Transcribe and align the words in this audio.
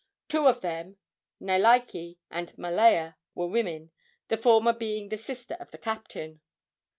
Two 0.29 0.47
of 0.47 0.61
them 0.61 0.97
Neleike 1.39 2.17
and 2.31 2.57
Malaea 2.57 3.17
were 3.35 3.45
women, 3.45 3.91
the 4.29 4.37
former 4.37 4.73
being 4.73 5.09
the 5.09 5.17
sister 5.17 5.53
of 5.59 5.69
the 5.69 5.77
captain. 5.77 6.41